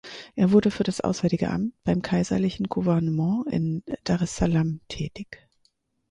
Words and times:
Er 0.33 0.51
wurde 0.51 0.71
für 0.71 0.81
das 0.83 0.99
Auswärtige 1.01 1.51
Amt 1.51 1.75
beim 1.83 2.01
kaiserlichen 2.01 2.65
Gouvernement 2.67 3.45
in 3.51 3.83
Daressalam 4.03 4.81
tätig. 4.87 5.47